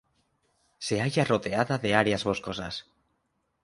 Se 0.87 0.95
halla 1.03 1.27
rodeada 1.31 1.75
de 1.83 1.91
áreas 2.01 2.23
boscosas. 2.27 2.75